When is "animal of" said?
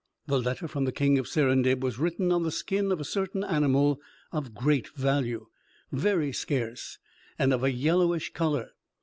3.43-4.55